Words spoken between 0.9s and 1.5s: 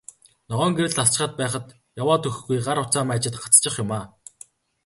асчхаад